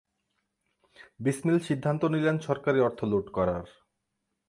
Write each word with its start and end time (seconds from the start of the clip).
বিসমিল 1.19 1.57
সিদ্ধান্ত 1.67 2.01
নিলেন 2.05 2.35
সরকারি 2.39 2.79
অর্থ 2.79 2.99
লুট 3.03 3.27
করার। 3.33 3.65